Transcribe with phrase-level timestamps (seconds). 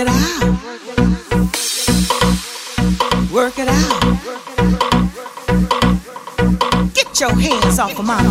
[0.00, 0.42] it out.
[3.30, 4.00] Work it out.
[6.94, 8.22] Get your hands off of my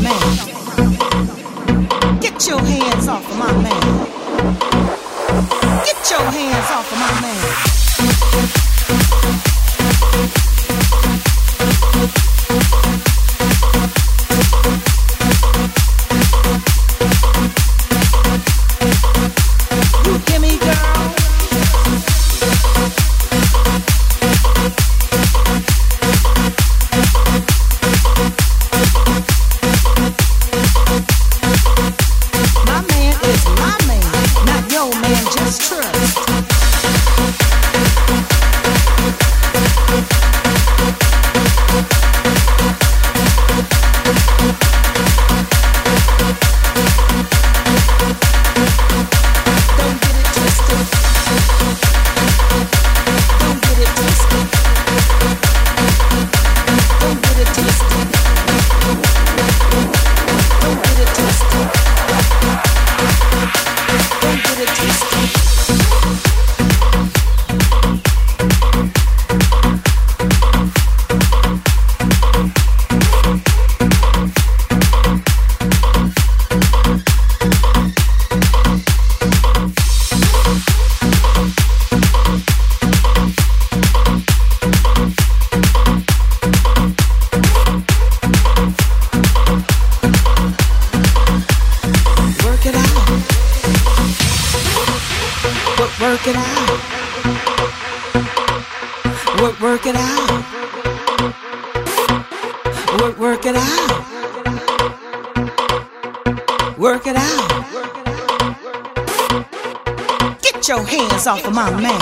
[111.29, 111.99] off of my man.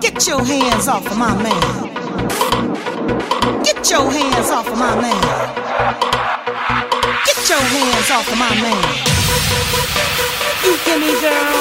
[0.00, 1.62] Get your hands off of my man.
[3.62, 5.22] Get your hands off of my man.
[7.24, 8.82] Get your hands off of my man.
[10.64, 11.58] You hear me, girl?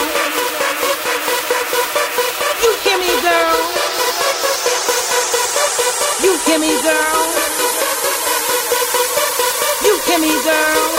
[2.63, 3.57] You hear me, girl?
[6.23, 7.21] You hear me, girl?
[9.85, 10.98] You hear me, girl?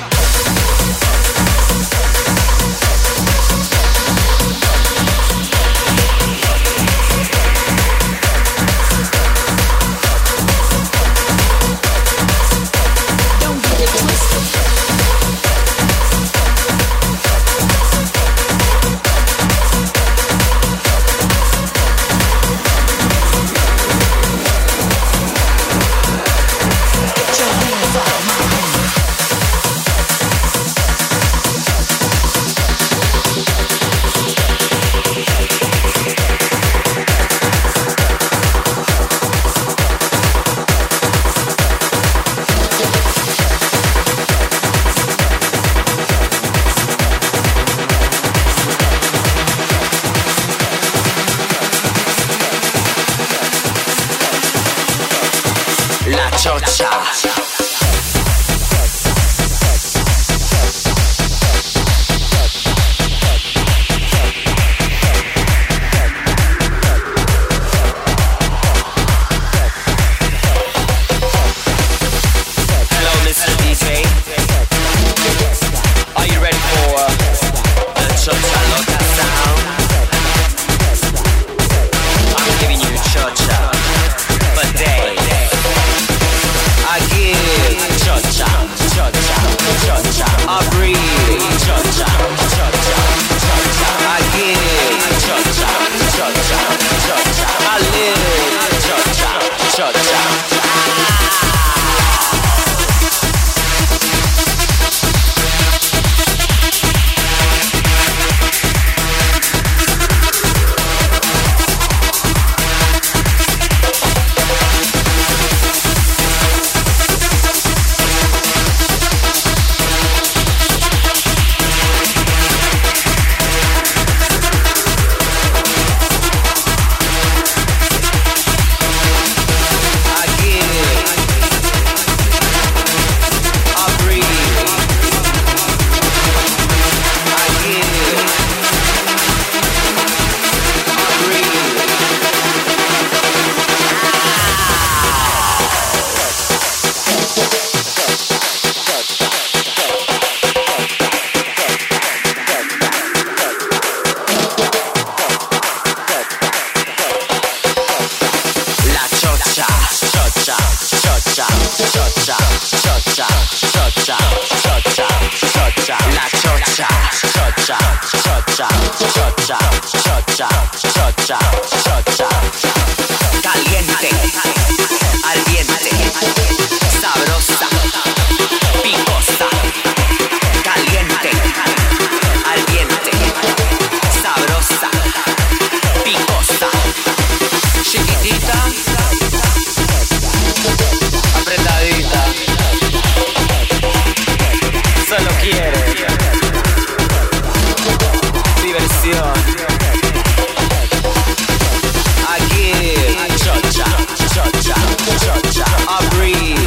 [206.09, 206.60] breathe.